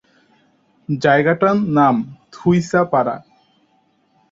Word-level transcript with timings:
জায়গাটার 0.89 1.57
নাম 1.77 1.95
থুইসাপাড়া। 2.33 3.15